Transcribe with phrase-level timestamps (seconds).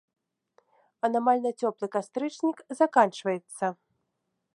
[1.07, 3.65] Анамальна цёплы кастрычнік заканчваецца.